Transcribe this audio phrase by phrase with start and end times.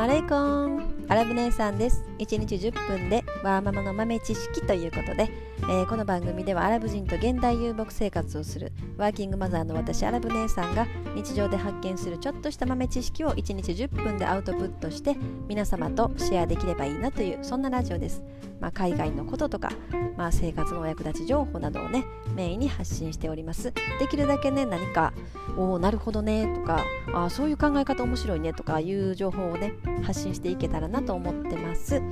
[0.00, 2.02] マレイコンアラブ姉さんです。
[2.18, 5.30] 1日10分でワーママの豆知識ということで、
[5.62, 15.16] えー、この番組ではアラブ人と現代遊牧生活をするワーキングマザーの私アラブ姉さんが日常で発見するちょっとした豆知識を1日10分でアウトプットして
[15.48, 18.22] 皆様とシェアできればいいなというそんなラジオです、
[18.60, 19.72] まあ、海外のこととか、
[20.18, 22.04] まあ、生活のお役立ち情報などをね
[22.34, 23.72] メインに発信しております。
[23.98, 25.14] できるだけね何か
[25.56, 32.02] おおなるほどねとかあそういう考え方面白いねとかいう情報をね発信していけたらなと思ってます。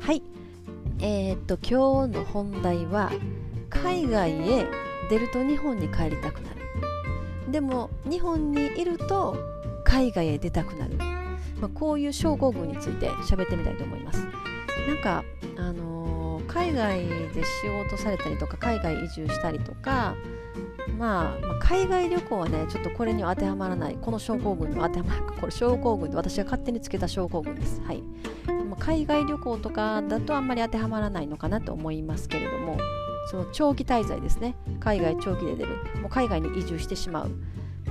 [0.00, 0.22] はい。
[1.00, 3.12] えー、っと今日の本題は
[3.70, 4.66] 海外へ
[5.08, 7.52] 出ると日本に帰りたくなる。
[7.52, 9.36] でも日本にいると
[9.84, 10.96] 海外へ出たくなる、
[11.60, 14.26] まあ、こういう症候群について喋ってみたいと思います。
[14.86, 15.24] なんか
[15.56, 20.14] あのー、海外で仕事されたりとか海外移住したりとか
[20.98, 23.96] まあ、まあ、海外旅行はねちょっとこれには当てはまらない。
[24.00, 25.38] この症候群には当てはまらない。
[25.38, 27.80] これ症候群で私が勝手につけた症候群です。
[27.86, 28.02] はい、
[28.78, 32.78] 海外旅行とかだとあんまり当てはまらないのかなと思いますけれども
[33.30, 34.54] その長期滞在ですね。
[34.80, 35.70] 海外長期で出る。
[36.00, 37.30] もう海外に移住してしまう。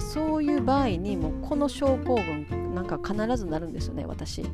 [0.00, 4.44] そういう場合にもこの症候群なんか必ずなるんですよね私。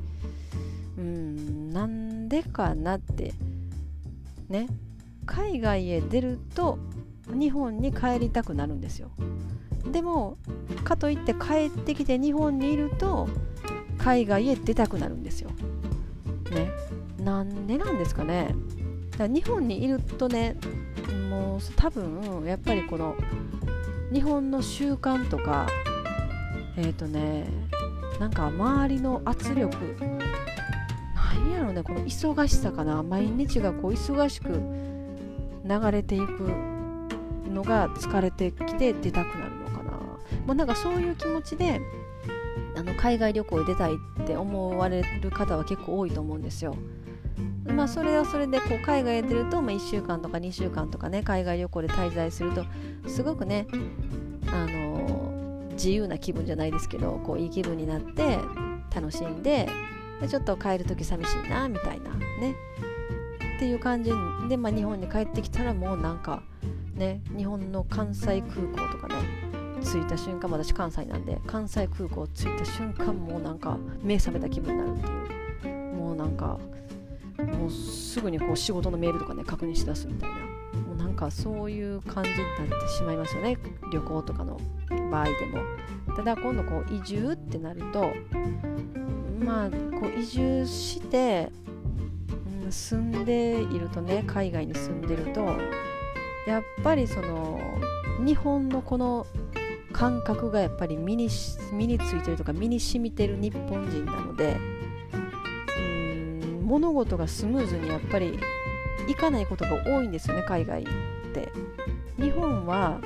[0.96, 3.34] うんなんでかなって。
[4.48, 4.68] ね。
[5.26, 6.78] 海外へ出ると
[7.28, 9.10] 日本に帰りたくなるんですよ。
[9.92, 10.38] でも
[10.82, 13.28] かといって帰ってきて日本にいると
[13.98, 15.50] 海外へ出たくなるんですよ。
[17.24, 18.54] なんでなんですかね。
[19.16, 20.56] だ日本にいるとね
[21.28, 23.14] もう多分やっぱりこの
[24.12, 25.68] 日本の習慣とか
[26.76, 27.46] えっ、ー、とね
[28.18, 29.76] なんか周りの圧力
[31.14, 33.02] なんやろねこの忙しさかな。
[33.02, 34.48] 毎日がこう忙しく
[35.64, 36.50] 流れていく
[37.48, 39.92] のが疲れてきて出たくなるのかな。
[40.46, 41.80] もうなんかそういう気持ちで
[42.76, 46.76] あの海外旅行へ出たいって思われる方は結構多いと思うんですよ。
[47.66, 52.64] まあ、それはそれでこう海外へ出ると、まあ、1週間とか2週間とかね海外旅行で滞在すると
[53.06, 53.66] すごくね、
[54.48, 58.38] あのー、自由な気分じゃないですけどこういい気分になって
[58.94, 59.68] 楽しんで
[60.20, 62.54] でちょっと帰る時寂しいなみたいなね。
[63.56, 64.10] っていう感じ
[64.48, 66.42] で、まあ、日本に帰ってきたらもうなんか
[66.94, 69.14] ね日本の関西空港とかね
[69.82, 75.94] 着いた瞬間私関西なんで関西空港着いた瞬間もうなんか目覚めた気分になるっていう。
[76.10, 76.58] もうなんか
[77.44, 80.36] もうすぐにこう仕事のメールとかね確認しだすみたいな。
[80.86, 82.36] もうなんかそういう感じに
[82.70, 83.58] なってしまいますよね。
[83.92, 84.60] 旅行とかの
[85.10, 85.62] 場合でも。
[86.16, 88.12] ただ今度こう移住ってなると
[89.40, 91.50] まあこう移住して、
[92.64, 95.40] うん、住んでいるとね海外に住んでると
[96.46, 97.60] やっぱりその
[98.24, 99.26] 日本のこの
[99.92, 101.28] 感覚がやっぱり身に
[101.72, 104.56] 身についてるとか身に染みてる日本人なので
[106.70, 108.38] 物事がスムーズにやっぱり
[109.08, 110.86] いかないことが多いんですよね海外っ
[111.34, 111.52] て。
[112.16, 113.00] 日本は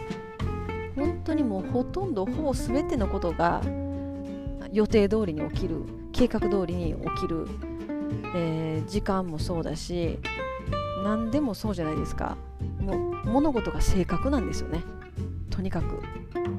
[0.95, 3.63] 本当にもうほとんどほぼ全てのことが
[4.71, 5.83] 予定通りに起きる
[6.13, 7.47] 計画通りに起きる、
[8.35, 10.19] えー、時間もそうだし
[11.03, 12.37] 何でもそうじゃないですか。
[12.81, 12.95] も
[13.25, 14.83] う物事が正確なんですよね。
[15.49, 16.03] とにかく。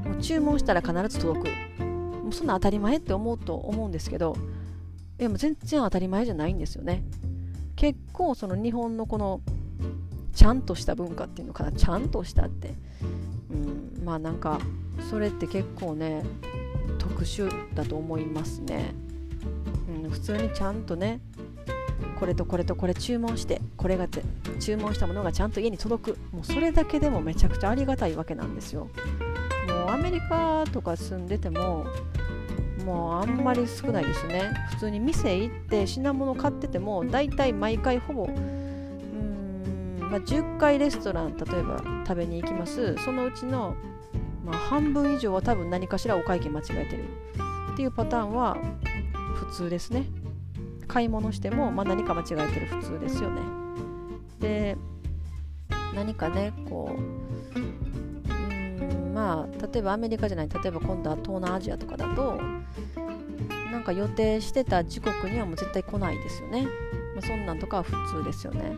[0.08, 1.84] もう注文したら必ず届く。
[1.84, 4.36] もうそんな当たり前って思うと思うんですけど
[5.18, 7.04] でも全然当たり前じゃないんですよね。
[7.76, 9.42] 結構その日本のこの
[10.34, 11.72] ちゃんとした文化っていうのかな。
[11.72, 12.74] ちゃんとしたって、
[13.50, 14.60] うん、まあなんか
[15.10, 16.24] それって結構ね
[16.98, 18.94] 特殊だと思いますね、
[20.04, 21.22] うん、普通にちゃんとね
[22.20, 24.08] これとこれとこれ注文してこれが
[24.60, 26.18] 注文したものがちゃんと家に届く。
[26.32, 28.90] もうそれだけでもめちゃくちゃありがたいわけなんですよ。
[29.68, 31.86] もうアメリカとか住んでても
[32.86, 34.54] もうあんまり少ないですね。
[34.70, 42.96] 普通に店行って品物買ってても大体毎回ほぼうん、まあ、10回レストラン例えば食べに行きます。
[43.04, 43.76] そのうちの、
[44.46, 47.06] まあ、半分以上は多分何かしらお会計間違えてる
[47.74, 48.58] っていうパターンは
[49.34, 50.06] 普通ですね。
[50.88, 53.42] 買い物しても、まあ、何か間違えてる普通ですよね。
[54.40, 54.78] で
[55.96, 57.75] 何かねこう
[59.16, 62.38] まあ例えばアメリカじゃない例えば今度は東南アジアとかだと
[63.72, 66.64] なんか予定してた時刻にはもう絶対来ないですよね。
[67.16, 68.76] まあ、そんなんとかは普通ですよね。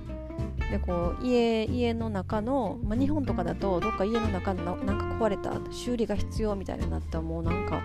[0.70, 7.82] でこう家家の中の、まあ、日本とかだとどっか家の中のなんか壊れた修理が必要みたいになったらもうなんか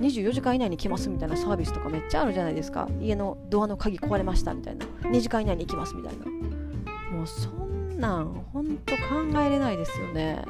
[0.00, 6.24] 24時間以内に来ますみたいなサービスとかめっちゃあるじゃないですか家のドアの鍵壊れましたみたいな2時間以内に行きますみたいな
[7.16, 10.42] もうそんなんほんと考えれないですよね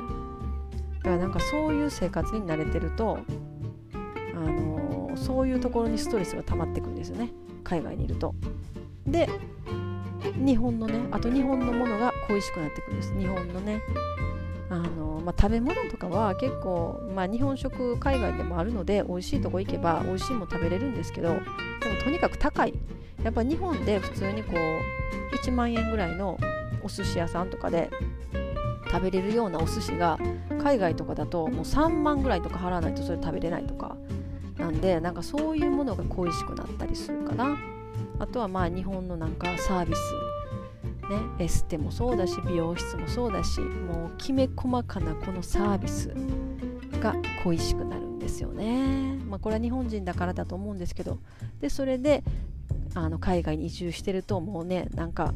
[1.07, 3.21] からなんかそういう生活に慣れてると
[4.35, 7.31] あのー、そういうところにストレスが溜まってくんですよね。
[7.63, 8.35] 海外にいると。
[9.07, 9.29] で
[10.35, 13.17] 日本のねあと日本のものが恋しくなってくるんです。
[13.17, 13.81] 日本のね
[14.69, 21.45] あの、まあ、食べ物とかは結構、まあ、日本食海外でもあるので美味しいとこ行けば美味しいも食べれるんですけどでも
[22.03, 22.75] とにかく高い。
[23.23, 26.37] やっぱ日本で普通にこう1万円ぐらいの
[26.83, 27.91] お寿司屋さんとかで
[28.91, 30.19] 食べれるようなお寿司が
[30.63, 33.97] 海外とかだともう3万ぐらいとか払わないとそれ食べれないとか。
[34.59, 37.59] なんでなんかそういうものが恋しくなったりするかな。
[38.19, 40.01] あとはまあ日本のなんかサービス。
[41.11, 46.13] ね、エステもそうだし美容室もそうだしもうきめ細かなこのサービス
[47.01, 49.17] が恋しくなるんですよね。
[49.29, 51.19] まあ、これは日本人だからだと思うんですけど。
[51.61, 52.25] でそれで
[52.97, 55.35] あの海外に移住してるともうねなんか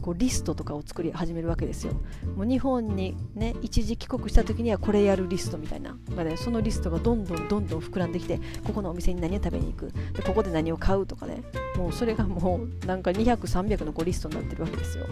[0.00, 1.92] こうリストとかを作り始めるわけですよ。
[2.34, 11.42] もう日本にね一時帰国した時にはこれやるリストみたいな、まあね、そのリストがどんどんどんどん膨らんできてここのお店に何を食べに行くでここで何を買うとかね
[11.76, 15.06] もうそれがもうなんか200300のこうリストになってるわけですよ。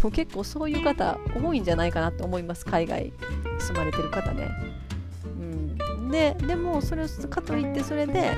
[0.00, 3.12] もう結構そういう方多いんじゃないかなと思います海外
[3.58, 4.48] 住まれてる方ね。
[5.24, 8.32] うん、ででもそれかといってそれで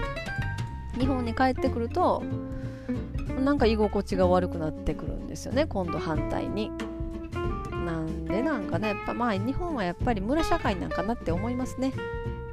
[0.98, 2.22] 日本に帰ってくると
[3.40, 6.70] なんか居心地が悪くなってくるんですよね今度反対に。
[7.84, 11.92] なんでなんかねやっぱまあ日本はやっぱり村社会なんかなって思いますね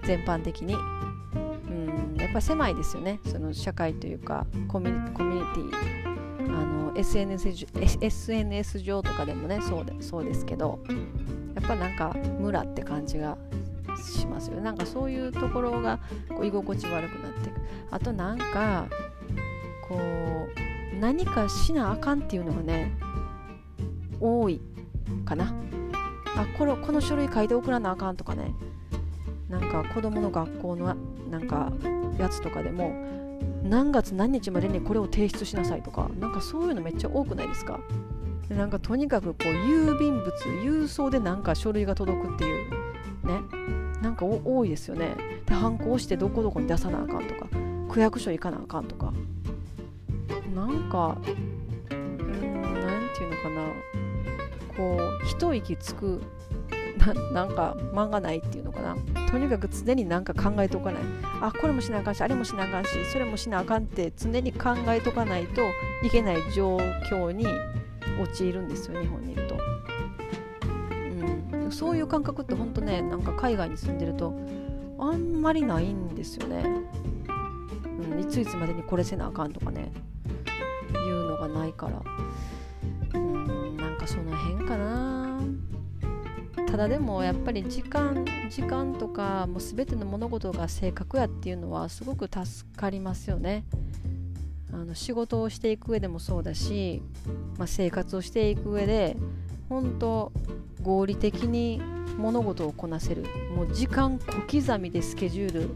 [0.04, 0.76] 全般的に。
[0.76, 7.50] うんやっぱ狭いですよねその社会というかコミュニティあの SNS,
[8.02, 10.80] SNS 上とかでもねそうでそうですけど
[11.56, 13.38] やっぱなんか村って感じが
[13.98, 16.00] しますよなんかそういうところが
[16.30, 17.56] こう居心地悪くなっていく
[17.90, 18.88] あとなんか
[19.88, 20.00] こ
[20.56, 20.61] う
[21.02, 22.96] 何かしなあかんっていうのがね
[24.20, 24.62] 多い
[25.26, 25.52] かな。
[26.38, 28.54] あこのこの書類書いて送らなあかんとかね。
[29.50, 30.96] なんか子供の学校の
[31.30, 31.74] なんか
[32.20, 32.94] やつとかでも
[33.64, 37.80] 何月何日までにこれを提出しなさいとかなんかそういうのめっちゃ多くないですか。
[38.48, 40.32] でなんかとにかくこう郵便物
[40.64, 42.70] 郵送でなんか書類が届くっていう
[43.26, 43.42] ね。
[44.04, 45.16] なんか多いですよね。
[45.48, 47.48] で反抗してどこどこに出さなあかんとか
[47.90, 49.12] 区役所行かなあかんとか。
[50.56, 51.18] なんか
[51.92, 53.68] うん何て言うのかな。
[54.78, 56.22] こう一息つく
[57.34, 58.96] なんか漫画ないっていうのかな。
[59.30, 61.04] とにかく常になんか考えておかない。
[61.42, 65.62] あこれもしなあかんしあれもしなあかんしそれもしなあかんって常に考えとかないと
[66.04, 67.48] いけない状況に
[68.22, 69.58] 陥るんですよ日本にいると、
[71.54, 74.34] うん、そういう感覚って本当ねなんか海外に住んでると
[75.00, 76.64] あんまりないんですよね、
[78.12, 79.92] うん、いついつまでにこれせなあかんとかね。
[81.42, 82.02] がないから。
[83.14, 85.42] うんなんかその辺かな。
[86.68, 93.66] ただでもやっぱり時間時間とかもう全ての物事が正確やっていうのはすごく助かりますよね。
[94.72, 97.02] あの仕事をしていく上でもそうだし、
[97.58, 99.18] まあ、生活をしていく上で
[99.68, 100.32] 本当
[100.82, 101.82] 合理的に
[102.18, 103.26] 物事をこなせる。
[103.56, 105.70] もう時間小刻みでスケジュール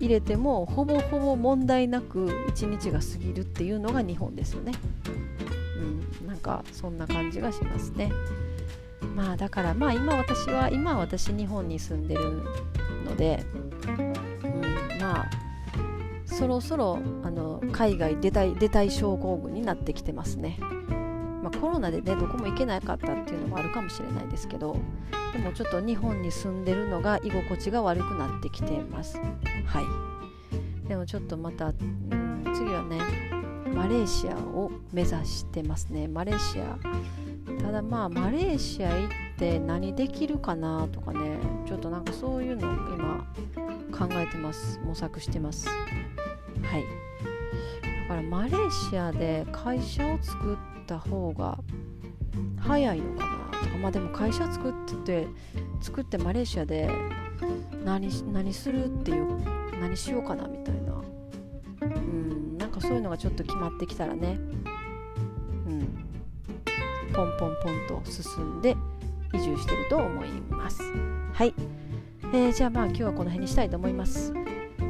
[0.00, 4.72] 入れてもほぼほぼ問題なく一日が過ぎるっていうのが日本ですよね。
[6.22, 8.10] うん、なんかそんな感じがしますね。
[9.14, 12.42] まあだからまあ今私は今私日本に住んでる
[13.04, 13.44] ので、
[13.86, 15.30] うん、まあ
[16.24, 20.58] そろそろあの海外出たい出たい症候群になってきてますね。
[21.42, 24.76] まあ、コロナでねどこも行けなかったっていうのもあるかもしれないですけど
[25.32, 29.18] でもちょっと日本に住んでるのが居心地が悪くなってきてます
[29.70, 30.88] はい。
[30.88, 32.98] でもちょっとまた、うん、次はね
[33.72, 36.08] マレーシアを目指してますね。
[36.08, 36.76] マレーシア。
[37.62, 39.08] ただまあマレーシア行っ
[39.38, 41.38] て何できるかなとかね。
[41.66, 43.24] ちょっとなんかそういうのを今
[43.96, 44.80] 考えてます。
[44.84, 45.68] 模索してます。
[45.68, 45.74] は
[46.78, 46.84] い。
[48.08, 51.60] だからマレーシアで会社を作った方が
[52.58, 53.76] 早いのかなとか。
[53.80, 55.28] まあでも会社作ってて
[55.80, 56.90] 作ってマレーシアで
[57.84, 60.92] 何何するっていう何しようかなみたいな。
[61.82, 64.38] うんなんかそういうのがちょっと決まってきたらね。
[65.66, 66.06] うん。
[67.12, 68.76] ポンポンポンと進んで
[69.32, 70.82] 移住してると思います。
[71.32, 71.54] はい、
[72.32, 74.32] えー、じゃあまあ今日はこの辺にしたいと思います。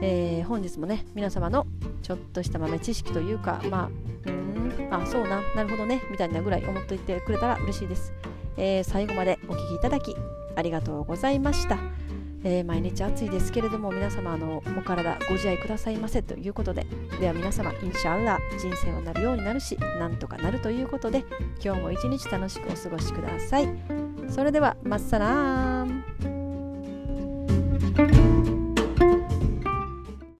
[0.02, 1.66] えー、本日もね皆様の
[2.02, 8.12] ちょっとした豆知識というかまあうんあそうななるほどねみたいなぐらい思っていてくれたら嬉しいです、
[8.56, 10.16] えー、最後までお聴きいただき
[10.56, 11.78] ありがとうございました、
[12.42, 16.87] えー、毎日暑いですけれども皆様のお体ご自愛くださいませということで
[17.20, 21.25] では皆様インシャアラ人生はなるようになるしなんとかなるということで
[21.62, 23.68] 今日も一日楽しくお過ごしください。
[24.30, 26.29] それではまっさらーん